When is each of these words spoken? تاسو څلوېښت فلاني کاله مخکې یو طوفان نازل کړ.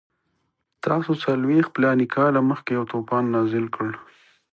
تاسو 0.85 1.11
څلوېښت 1.23 1.69
فلاني 1.75 2.07
کاله 2.15 2.39
مخکې 2.51 2.71
یو 2.77 2.83
طوفان 2.91 3.23
نازل 3.35 3.65
کړ. 3.75 3.87